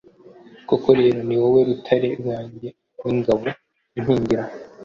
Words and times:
Koko 0.69 0.89
rero 0.99 1.19
ni 1.27 1.35
wowe 1.41 1.59
rutare 1.69 2.07
rwanjye 2.21 2.67
n’ingabo 3.01 3.45
inkingira 3.97 4.43